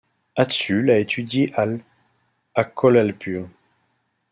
[0.35, 1.83] Adsul a étudié à l'
[2.55, 3.47] à Kolhapur.